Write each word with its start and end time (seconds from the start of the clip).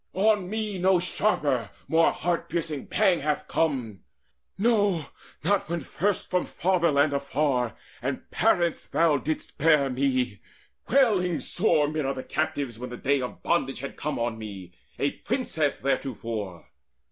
On 0.15 0.49
me 0.49 0.79
No 0.79 0.99
sharper, 0.99 1.69
more 1.87 2.11
heart 2.11 2.49
piercing 2.49 2.87
pang 2.87 3.19
hath 3.19 3.47
come 3.47 3.99
No, 4.57 5.05
not 5.43 5.69
when 5.69 5.81
first 5.81 6.27
from 6.31 6.43
fatherland 6.43 7.13
afar 7.13 7.75
And 8.01 8.27
parents 8.31 8.87
thou 8.87 9.17
didst 9.17 9.59
bear 9.59 9.91
me, 9.91 10.39
wailing 10.89 11.39
sore 11.39 11.87
Mid 11.87 12.03
other 12.07 12.23
captives, 12.23 12.79
when 12.79 12.89
the 12.89 12.97
day 12.97 13.21
of 13.21 13.43
bondage 13.43 13.81
Had 13.81 13.95
come 13.95 14.17
on 14.17 14.39
me, 14.39 14.73
a 14.97 15.11
princess 15.11 15.79
theretofore. 15.81 16.65